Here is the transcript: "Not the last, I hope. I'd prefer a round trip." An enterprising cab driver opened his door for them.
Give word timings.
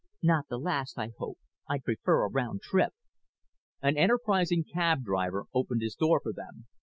"Not 0.23 0.47
the 0.47 0.57
last, 0.57 0.97
I 0.97 1.11
hope. 1.19 1.37
I'd 1.69 1.83
prefer 1.83 2.25
a 2.25 2.27
round 2.31 2.61
trip." 2.63 2.93
An 3.83 3.97
enterprising 3.97 4.63
cab 4.63 5.03
driver 5.03 5.45
opened 5.53 5.83
his 5.83 5.93
door 5.93 6.19
for 6.19 6.33
them. 6.33 6.65